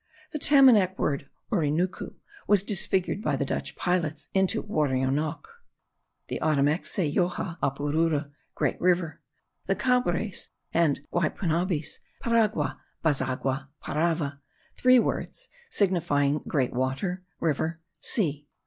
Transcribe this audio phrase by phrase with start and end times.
[0.31, 2.15] The Tamanac word Orinucu
[2.47, 5.45] was disfigured by the Dutch pilots into Worinoque.
[6.27, 9.21] The Otomacs say Joga apurura (great river);
[9.67, 14.39] the Cabres and Guaypunabis, Paragua, Bazagua Parava,
[14.75, 18.47] three words signifying great water, river, sea.